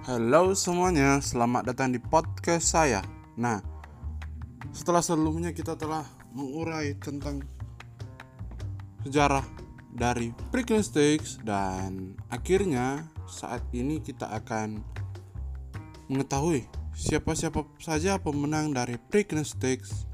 Halo 0.00 0.56
semuanya, 0.56 1.20
selamat 1.20 1.76
datang 1.76 1.92
di 1.92 2.00
podcast 2.00 2.72
saya. 2.72 3.04
Nah, 3.36 3.60
setelah 4.72 5.04
sebelumnya 5.04 5.52
kita 5.52 5.76
telah 5.76 6.08
mengurai 6.32 6.96
tentang 6.96 7.44
sejarah 9.04 9.44
dari 9.92 10.32
Prickly 10.48 10.80
Sticks 10.80 11.36
dan 11.44 12.16
akhirnya 12.32 13.12
saat 13.28 13.60
ini 13.76 14.00
kita 14.00 14.24
akan 14.40 14.80
mengetahui 16.08 16.64
siapa-siapa 16.96 17.68
saja 17.76 18.16
pemenang 18.16 18.72
dari 18.72 18.96
Prickly 18.96 19.44
Sticks 19.44 20.08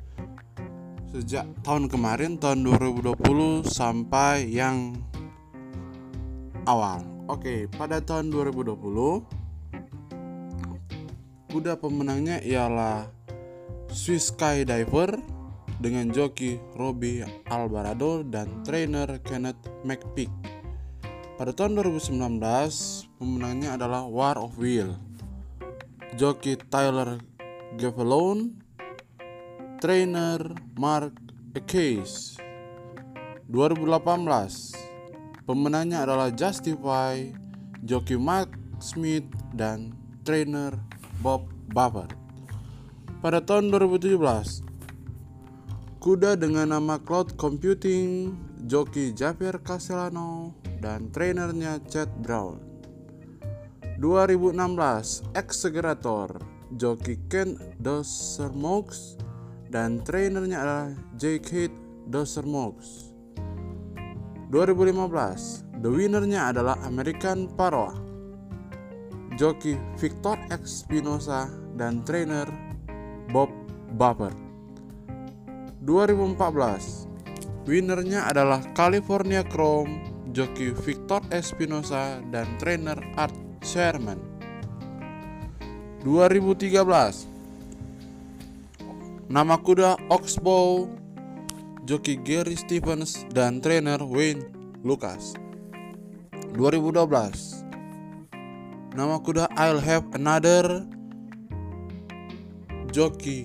sejak 1.14 1.46
tahun 1.62 1.86
kemarin 1.86 2.42
tahun 2.42 2.66
2020 2.74 3.62
sampai 3.62 4.50
yang 4.50 4.98
awal. 6.66 7.06
Oke, 7.30 7.70
pada 7.70 8.02
tahun 8.02 8.34
2020 8.34 9.35
kuda 11.56 11.80
pemenangnya 11.80 12.36
ialah 12.44 13.08
Swiss 13.88 14.28
Skydiver 14.28 15.16
dengan 15.80 16.12
joki 16.12 16.60
Robbie 16.76 17.24
Alvarado 17.48 18.20
dan 18.20 18.60
trainer 18.60 19.16
Kenneth 19.24 19.64
McPeak. 19.80 20.28
Pada 21.40 21.56
tahun 21.56 21.80
2019, 21.80 22.12
pemenangnya 23.16 23.72
adalah 23.72 24.04
War 24.04 24.36
of 24.36 24.52
Will. 24.60 25.00
Joki 26.20 26.60
Tyler 26.68 27.24
Gavelone, 27.80 28.52
trainer 29.80 30.52
Mark 30.76 31.16
Case. 31.64 32.36
2018, 33.48 34.76
pemenangnya 35.48 36.04
adalah 36.04 36.28
Justify, 36.28 37.32
joki 37.80 38.20
Mark 38.20 38.52
Smith 38.76 39.24
dan 39.56 39.96
trainer 40.20 40.95
Bob 41.20 41.48
Baffert. 41.72 42.12
Pada 43.24 43.40
tahun 43.40 43.72
2017, 43.72 44.20
kuda 45.98 46.38
dengan 46.38 46.76
nama 46.76 47.00
Cloud 47.00 47.34
Computing, 47.34 48.36
joki 48.68 49.10
Javier 49.16 49.58
Castellano, 49.64 50.54
dan 50.78 51.10
trainernya 51.10 51.80
Chad 51.88 52.12
Brown. 52.20 52.60
2016, 53.98 55.24
Exaggerator, 55.32 56.38
joki 56.76 57.16
Ken 57.32 57.56
Dosermox, 57.80 59.16
dan 59.72 60.04
trainernya 60.04 60.62
adalah 60.62 60.88
Jake 61.16 61.72
Dosermox. 62.06 63.10
2015, 64.52 65.82
the 65.82 65.90
winnernya 65.90 66.54
adalah 66.54 66.78
American 66.86 67.50
Paroa 67.50 68.05
joki 69.36 69.76
Victor 70.00 70.40
Espinosa 70.48 71.44
dan 71.76 72.00
trainer 72.08 72.48
Bob 73.28 73.52
Buffer. 74.00 74.32
2014, 75.84 77.68
winernya 77.68 78.24
adalah 78.32 78.64
California 78.72 79.44
Chrome, 79.44 80.00
joki 80.32 80.72
Victor 80.72 81.20
Espinosa 81.28 82.24
dan 82.32 82.48
trainer 82.56 82.96
Art 83.20 83.36
Sherman. 83.60 84.16
2013, 86.00 87.28
nama 89.28 89.60
kuda 89.60 90.00
Oxbow, 90.08 90.88
joki 91.84 92.16
Gary 92.24 92.56
Stevens 92.56 93.28
dan 93.36 93.60
trainer 93.60 94.00
Wayne 94.00 94.48
Lucas. 94.80 95.36
2012, 96.56 97.65
Nama 98.96 99.20
kuda 99.20 99.44
I'll 99.60 99.76
Have 99.76 100.08
Another 100.16 100.80
Joki 102.88 103.44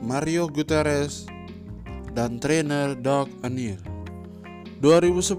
Mario 0.00 0.48
Gutierrez 0.48 1.28
dan 2.16 2.40
trainer 2.40 2.96
Doug 2.96 3.28
Anil. 3.44 3.76
2011 4.80 5.36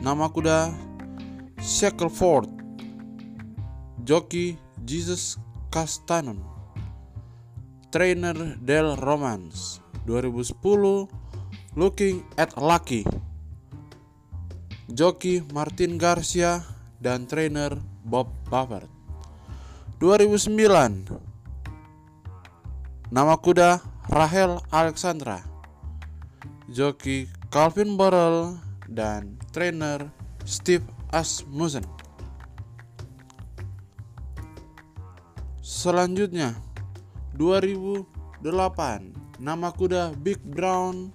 Nama 0.00 0.32
kuda 0.32 0.72
Shackleford 1.60 2.48
Joki 4.08 4.56
Jesus 4.80 5.36
Castanon 5.68 6.40
Trainer 7.92 8.56
Del 8.64 8.96
Romans. 8.96 9.84
2010 10.08 10.56
Looking 11.76 12.24
at 12.40 12.56
Lucky 12.56 13.04
Joki 14.88 15.44
Martin 15.52 16.00
Garcia 16.00 16.64
dan 16.96 17.28
trainer 17.28 17.91
Bob 18.02 18.28
Buffett. 18.50 18.90
2009 20.02 21.06
Nama 23.14 23.34
kuda 23.38 23.78
Rahel 24.10 24.58
Alexandra. 24.74 25.38
Joki 26.66 27.30
Calvin 27.54 27.94
Borrell 27.94 28.58
dan 28.90 29.38
trainer 29.54 30.10
Steve 30.42 30.82
Asmussen. 31.14 31.86
Selanjutnya 35.62 36.58
2008 37.38 38.42
Nama 39.38 39.68
kuda 39.70 40.18
Big 40.18 40.42
Brown. 40.42 41.14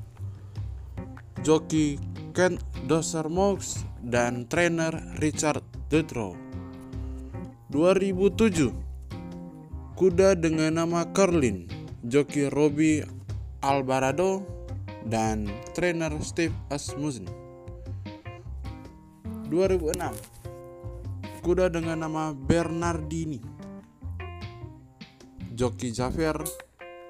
Joki 1.43 1.99
Ken 2.31 2.55
Dosermox 2.87 3.83
dan 3.99 4.47
trainer 4.47 4.95
Richard 5.19 5.65
Dutro 5.91 6.46
2007 7.77 8.73
Kuda 9.93 10.33
dengan 10.33 10.81
nama 10.81 11.05
Carlin 11.13 11.69
Joki 12.01 12.49
Robbie 12.49 13.05
Alvarado 13.61 14.41
dan 15.05 15.45
trainer 15.77 16.09
Steve 16.25 16.57
Asmussen. 16.73 17.29
2006 19.53 19.93
Kuda 21.45 21.69
dengan 21.69 22.01
nama 22.01 22.33
Bernardini. 22.33 23.45
Joki 25.53 25.93
Javier 25.93 26.41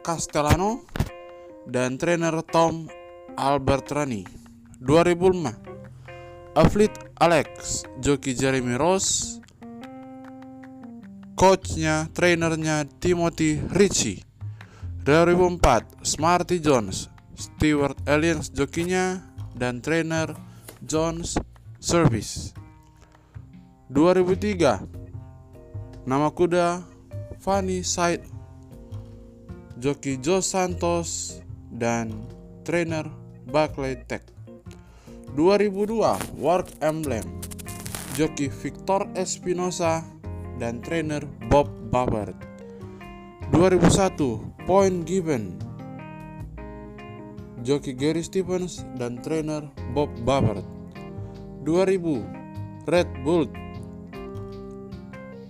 Castellano 0.03 0.83
dan 1.63 1.95
trainer 1.95 2.43
Tom 2.43 2.91
Albertrani. 3.39 4.27
2005 4.83 6.59
Aflit 6.59 6.91
Alex 7.23 7.87
Joki 8.03 8.35
Jeremy 8.35 8.75
Ross 8.75 9.36
coachnya, 11.37 12.09
trainernya 12.17 12.89
Timothy 12.97 13.61
Ritchie. 13.69 14.25
2004, 15.05 15.85
Smarty 16.01 16.57
Jones, 16.57 17.13
Stewart 17.37 17.93
Aliens 18.09 18.49
jokinya, 18.49 19.21
dan 19.53 19.79
trainer 19.79 20.33
Jones 20.81 21.37
Service. 21.77 22.57
2003, 23.93 24.81
nama 26.09 26.33
kuda 26.33 26.81
Fanny 27.37 27.85
Side, 27.85 28.25
joki 29.77 30.17
Joe 30.17 30.41
Santos, 30.41 31.39
dan 31.69 32.17
trainer 32.65 33.05
Barclay 33.45 33.95
Tech. 34.09 34.25
2002, 35.37 36.41
Work 36.41 36.81
Emblem, 36.81 37.23
joki 38.17 38.49
Victor 38.49 39.05
Espinosa, 39.13 40.16
dan 40.57 40.81
trainer 40.81 41.21
Bob 41.49 41.69
Babbert. 41.93 42.35
2001 43.53 44.67
Point 44.67 45.07
Given 45.07 45.55
Joki 47.63 47.95
Gary 47.95 48.21
Stevens 48.21 48.83
dan 48.99 49.23
trainer 49.23 49.63
Bob 49.95 50.11
Babbert. 50.27 50.65
2000 51.63 52.27
Red 52.87 53.07
Bull 53.23 53.47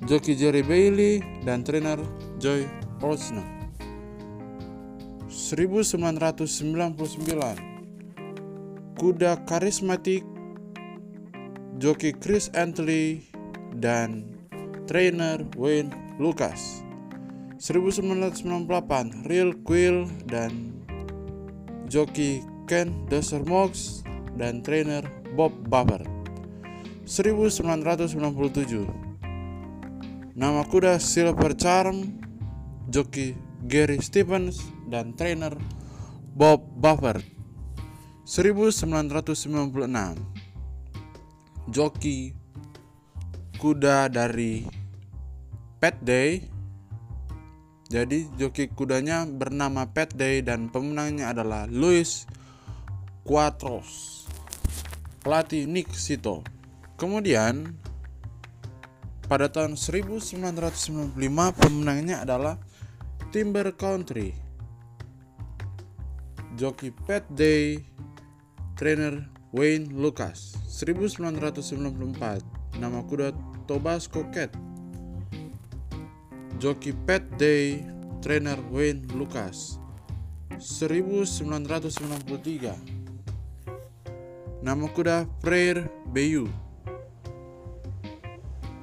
Joki 0.07 0.39
Jerry 0.39 0.63
Bailey 0.63 1.19
dan 1.43 1.67
trainer 1.67 1.99
Joy 2.39 2.63
Osno 3.03 3.43
1999 5.27 7.27
Kuda 8.97 9.45
karismatik 9.45 10.25
Joki 11.77 12.17
Chris 12.17 12.49
Antley 12.57 13.21
dan 13.77 14.36
trainer 14.87 15.43
Wayne 15.59 15.91
Lucas. 16.17 16.87
1998 17.57 19.25
Real 19.25 19.51
Quill 19.65 20.05
dan 20.29 20.77
joki 21.89 22.45
Ken 22.69 22.93
Desermox 23.09 24.05
dan 24.37 24.61
trainer 24.61 25.01
Bob 25.33 25.51
Buffer 25.65 26.05
1997 27.09 28.85
Nama 30.37 30.61
kuda 30.69 31.01
Silver 31.01 31.57
Charm 31.57 32.21
joki 32.93 33.33
Gary 33.65 33.97
Stevens 34.05 34.61
dan 34.85 35.17
trainer 35.17 35.57
Bob 36.37 36.61
Buffer 36.77 37.17
1996 38.29 39.81
joki 41.73 42.37
kuda 43.57 44.13
dari 44.13 44.76
Pet 45.77 45.93
Day. 46.01 46.49
Jadi 47.87 48.27
joki 48.35 48.67
kudanya 48.67 49.23
bernama 49.23 49.87
Pet 49.87 50.11
Day 50.17 50.41
dan 50.41 50.73
pemenangnya 50.73 51.31
adalah 51.31 51.69
Luis 51.69 52.25
Quatros. 53.21 54.25
Pelatih 55.21 55.69
Nick 55.69 55.93
Sito. 55.93 56.41
Kemudian 56.97 57.77
pada 59.29 59.53
tahun 59.53 59.77
1995 59.77 61.13
pemenangnya 61.59 62.25
adalah 62.25 62.57
Timber 63.29 63.69
Country. 63.77 64.33
Joki 66.57 66.89
Pet 66.89 67.21
Day, 67.29 67.85
trainer 68.73 69.29
Wayne 69.53 69.93
Lucas. 69.93 70.57
1994, 70.65 72.41
nama 72.81 73.05
kuda 73.05 73.29
Tobasco 73.69 74.25
Cat. 74.33 74.49
Joki 76.57 76.89
Pet 77.05 77.21
Day, 77.37 77.85
trainer 78.21 78.57
Wayne 78.73 79.05
Lucas. 79.13 79.77
1993, 80.57 82.97
nama 84.61 84.89
kuda 84.89 85.29
Prayer 85.39 85.85
Bayou 86.09 86.49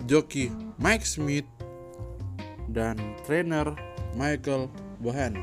joki 0.07 0.55
Mike 0.79 1.03
Smith 1.03 1.49
dan 2.71 2.95
trainer 3.27 3.75
Michael 4.15 4.71
Bohan 5.03 5.35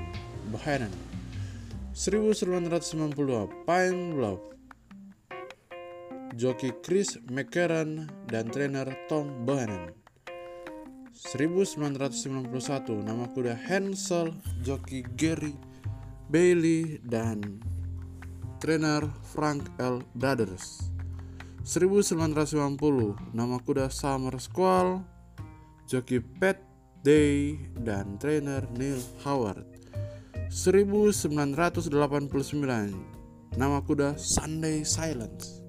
Bohannon 0.49 0.91
1992 1.91 3.11
Pine 3.67 4.01
Bluff 4.15 4.39
joki 6.39 6.71
Chris 6.79 7.19
McCarran 7.27 8.07
dan 8.31 8.47
trainer 8.47 8.87
Tom 9.11 9.43
Bohannon 9.43 10.00
1991 11.13 12.47
nama 13.03 13.27
kuda 13.31 13.59
Hansel 13.67 14.31
joki 14.63 15.03
Gary 15.19 15.55
Bailey 16.31 16.99
dan 17.03 17.59
trainer 18.63 19.07
Frank 19.35 19.67
L. 19.79 19.99
Brothers 20.15 20.91
1990 21.61 23.37
nama 23.37 23.61
kuda 23.61 23.93
Summer 23.93 24.33
Squall, 24.41 25.05
joki 25.85 26.17
Pat 26.17 26.57
Day 27.05 27.53
dan 27.85 28.17
trainer 28.17 28.65
Neil 28.73 28.97
Howard. 29.21 29.61
1989 30.49 31.93
nama 33.61 33.77
kuda 33.85 34.17
Sunday 34.17 34.81
Silence. 34.81 35.61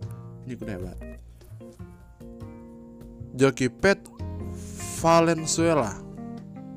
Ini 0.49 0.57
kuda 0.57 0.73
hebat. 0.81 0.97
Joki 3.37 3.69
Pat 3.69 3.92
Valenzuela, 5.03 5.99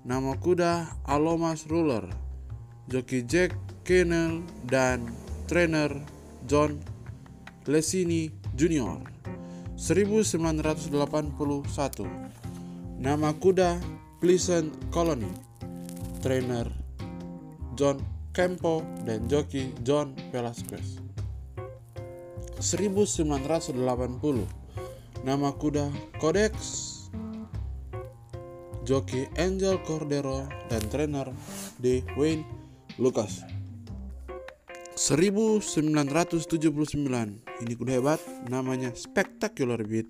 Nama 0.05 0.33
kuda 0.39 0.87
Alomas 1.03 1.67
Ruler 1.67 2.07
Joki 2.87 3.25
Jack 3.27 3.51
Kennel 3.83 4.45
dan 4.63 5.11
trainer 5.49 5.91
John 6.47 6.79
Lesini 7.67 8.31
Jr. 8.59 8.99
1981 9.79 11.31
Nama 12.99 13.31
kuda 13.39 13.79
Pleasant 14.19 14.75
Colony. 14.91 15.31
Trainer 16.19 16.67
John 17.79 18.03
Campo 18.35 18.83
dan 19.07 19.31
joki 19.31 19.71
John 19.87 20.11
Velasquez. 20.35 20.99
1980 22.59 23.79
Nama 25.23 25.55
kuda 25.55 25.87
Codex. 26.19 26.51
Joki 28.83 29.23
Angel 29.39 29.79
Cordero 29.87 30.43
dan 30.67 30.83
trainer 30.91 31.31
D. 31.79 32.03
Wayne 32.19 32.43
Lucas. 32.99 33.39
1979 34.99 37.48
Ini 37.59 37.75
kuda 37.75 37.99
hebat 37.99 38.23
namanya 38.47 38.95
Spectacular 38.95 39.83
Beat. 39.83 40.07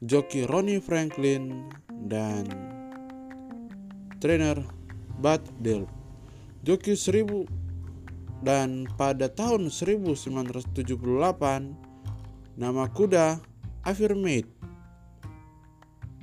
Joki 0.00 0.48
Ronnie 0.48 0.80
Franklin 0.80 1.68
dan 2.08 2.48
trainer 4.24 4.56
Bud 5.20 5.42
Delp 5.60 5.90
Joki 6.64 6.96
1000 6.96 7.44
dan 8.40 8.88
pada 8.96 9.28
tahun 9.28 9.68
1978 9.68 10.96
nama 12.56 12.88
kuda 12.88 13.36
Affirmate. 13.84 14.48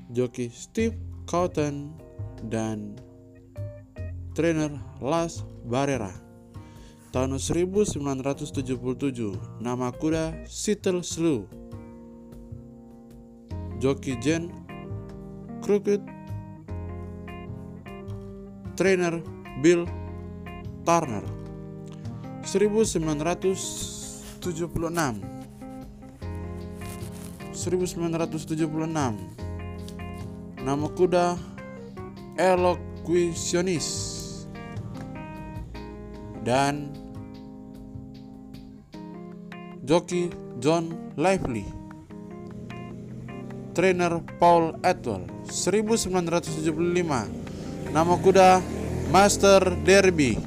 Joki 0.09 0.49
Steve 0.49 0.97
Cotton 1.29 1.93
dan 2.49 2.97
trainer 4.33 4.73
Las 4.97 5.45
Barrera 5.69 6.24
tahun 7.15 7.39
1977 7.39 9.63
nama 9.63 9.87
kuda 9.95 10.43
Seattle 10.51 10.99
Slew 10.99 11.47
joki 13.79 14.19
Jen 14.19 14.51
Crooked 15.63 16.03
trainer 18.75 19.23
Bill 19.63 19.87
Turner. 20.83 21.23
1976 22.43 24.43
1976 24.43 25.23
Nama 30.65 30.87
kuda 30.91 31.39
Eloquationis 32.35 33.87
Dan 36.43 37.04
Joki 39.85 40.33
John 40.57 41.13
Lively. 41.13 41.61
Trainer 43.77 44.17
Paul 44.41 44.81
Atwell 44.81 45.29
1975 45.45 47.93
Nama 47.93 48.15
kuda 48.17 48.65
Master 49.13 49.61
Derby. 49.85 50.41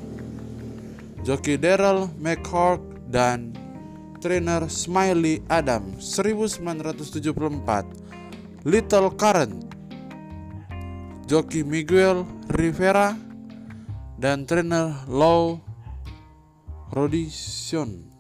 Joki 1.23 1.55
Daryl 1.55 2.11
McCord 2.19 2.83
dan 3.07 3.55
trainer 4.19 4.67
Smiley 4.67 5.39
Adam 5.47 5.95
1974 6.03 8.67
Little 8.67 9.15
Current. 9.15 9.55
Joki 11.31 11.63
Miguel 11.63 12.27
Rivera 12.51 13.15
dan 14.19 14.51
trainer 14.51 15.07
Low 15.07 15.63
Rodison 16.91 18.18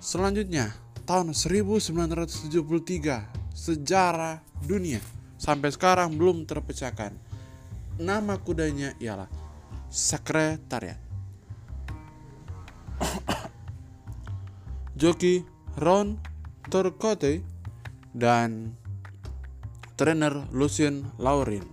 selanjutnya 0.00 0.72
tahun 1.04 1.36
1973 1.36 2.56
sejarah 3.52 4.40
dunia 4.64 5.04
sampai 5.36 5.68
sekarang 5.68 6.16
belum 6.16 6.48
terpecahkan. 6.48 7.12
Nama 8.00 8.40
kudanya 8.40 8.96
ialah 8.96 9.28
Sekretariat. 9.92 10.96
Joki 15.00 15.44
Ron 15.76 16.16
Turcotte 16.72 17.44
dan 18.16 18.72
trainer 20.00 20.48
Lucien 20.54 21.04
Laurin 21.20 21.64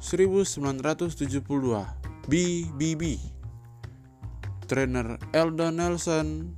1972 0.00 1.44
BBB 2.24 3.02
trainer 4.64 5.20
Eldon 5.32 5.76
Nelson 5.76 6.56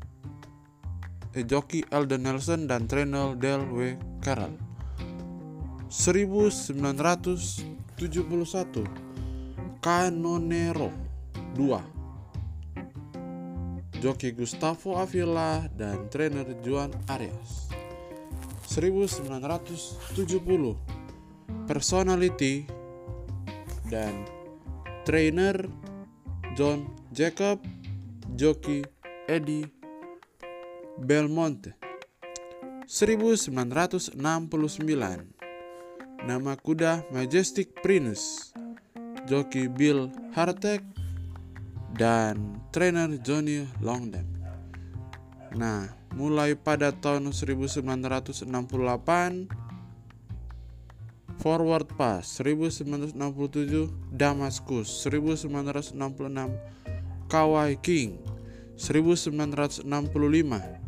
joki 1.44 1.84
Eldon 1.92 2.24
Nelson 2.24 2.64
dan 2.64 2.88
trainer 2.88 3.36
Del 3.36 3.68
W. 3.68 4.00
Carroll 4.24 4.56
1971 5.92 8.88
Canonero 9.84 10.88
2 11.54 14.00
Joki 14.00 14.32
Gustavo 14.32 14.96
Avila 14.96 15.68
dan 15.76 16.08
trainer 16.08 16.48
Juan 16.64 16.96
Arias 17.12 17.68
1970 18.72 20.08
Personality 21.68 22.64
dan 23.88 24.26
trainer 25.06 25.70
John 26.58 26.90
Jacob 27.14 27.62
Joki 28.34 28.82
Eddie 29.28 29.75
Belmonte 30.96 31.76
1969 32.88 34.16
Nama 36.24 36.56
kuda 36.56 37.04
Majestic 37.12 37.68
Prince 37.84 38.56
Joki 39.28 39.68
Bill 39.68 40.08
Hartek 40.32 40.80
dan 42.00 42.64
trainer 42.72 43.12
Johnny 43.20 43.68
Longden 43.84 44.24
Nah, 45.52 45.92
mulai 46.16 46.56
pada 46.56 46.96
tahun 46.96 47.28
1968 47.28 48.48
Forward 51.44 51.92
Pass 52.00 52.40
1967 52.40 53.12
Damascus 54.16 54.88
1966 55.04 55.92
Kawai 57.28 57.76
King 57.84 58.16
1965 58.80 60.85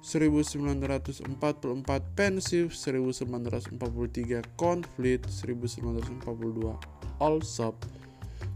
1944 0.02 2.00
Pensive 2.14 2.70
1943 2.70 4.42
Conflict 4.56 5.26
1942 5.26 6.78
Allsop 7.18 8.01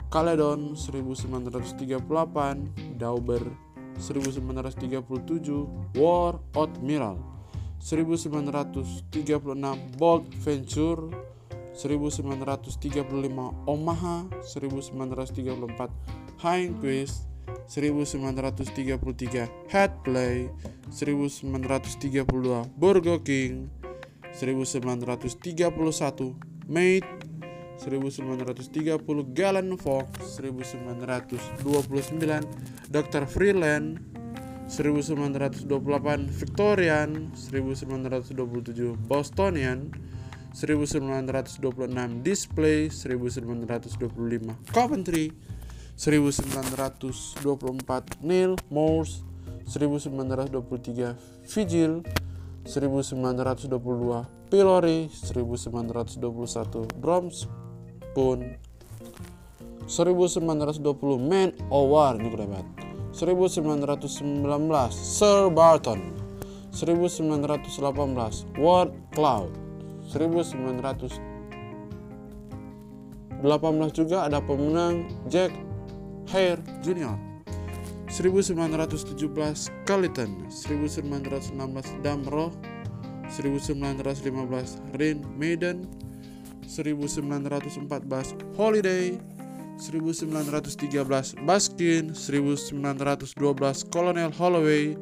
Caledon 0.08 0.80
1938 0.80 2.00
Dauber 2.96 3.52
1937 4.00 5.68
War 6.00 6.40
Admiral 6.56 7.20
1936 7.84 9.12
Bold 10.00 10.24
Venture 10.40 11.12
1935 11.76 12.72
Omaha 13.68 14.32
1934 14.40 15.92
Hindquist 16.40 17.27
1933 17.68 19.48
Headplay 19.68 20.50
1932 20.90 22.66
Burger 22.78 23.20
King 23.24 23.70
1931 24.32 26.36
Mate 26.68 27.06
1930 27.78 29.34
Galen 29.34 29.78
Fox 29.78 30.40
1929 30.40 32.46
Dr. 32.90 33.26
Freeland 33.28 34.00
1928 34.68 36.30
Victorian 36.32 37.32
1927 37.32 38.98
Bostonian 39.08 39.92
1926 40.52 42.24
Display 42.24 42.90
1925 42.90 44.56
Coventry 44.74 45.32
1924 45.98 48.22
Neil 48.22 48.54
Morse 48.70 49.26
1923 49.66 51.18
Vigil 51.50 52.06
1922 52.70 53.74
Pillory 54.54 55.10
1921 55.10 57.02
Bromspoon 57.02 58.62
1920 59.90 61.18
Man 61.18 61.50
o' 61.74 61.90
War 61.90 62.14
ini 62.22 62.30
keren 62.30 62.54
banget 62.54 62.70
1919 63.18 64.38
Sir 64.94 65.50
Barton 65.50 66.14
1918 66.78 68.46
Ward 68.62 68.94
Cloud 69.18 69.50
1918 70.14 71.38
juga 73.94 74.26
ada 74.30 74.42
pemenang 74.42 75.06
Jack 75.26 75.67
Hare 76.32 76.58
Jr. 76.84 77.16
1917 78.08 79.72
Carleton 79.86 80.48
1916 80.50 82.02
Damro 82.04 82.52
1915 83.28 84.82
Rain 84.98 85.26
Maiden 85.38 85.88
1914 86.68 88.38
Holiday 88.58 89.20
1913 89.78 91.46
Baskin 91.46 92.12
1912 92.12 93.84
Colonel 93.92 94.32
Holloway 94.32 94.96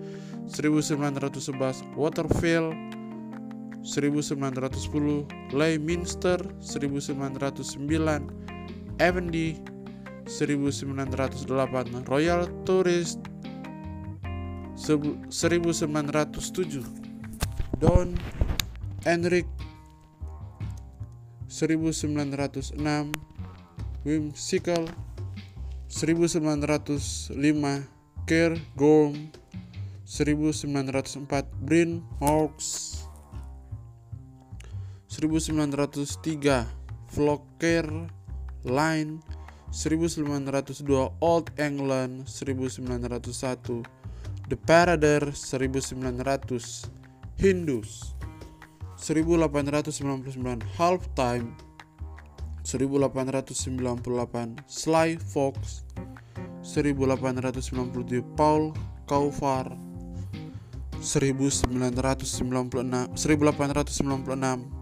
1911 0.49 1.95
Waterfield 1.95 2.73
1910 3.81 5.27
Leigh-Minster 5.53 6.37
1909 6.59 8.29
Evendy 8.99 9.74
1908 10.25 12.09
Royal 12.09 12.49
Tourist 12.65 13.19
1907 14.75 16.83
Don 17.79 18.17
Enric 19.05 19.45
1906 21.47 22.73
Wim 24.05 24.33
Sikel 24.35 24.89
1905 25.87 27.87
Kerr 28.25 28.57
Gorm 28.75 29.29
1904 30.05 31.45
Bryn 31.61 32.01
Hawks 32.19 33.05
1903 35.07 36.65
Flocker 37.13 38.09
Line 38.65 39.21
1902 39.75 41.19
Old 41.19 41.51
England 41.59 42.23
1901 42.31 43.11
The 44.47 44.55
Parader 44.55 45.35
1900 45.35 46.87
Hindus 47.35 48.15
1899 48.95 50.63
Half 50.79 51.11
Time 51.13 51.59
1898 52.63 54.63
Sly 54.65 55.17
Fox 55.19 55.83
1897 56.63 58.23
Paul 58.39 58.71
Kaufar 59.05 59.75
1996 61.03 62.39
1896 62.41 64.74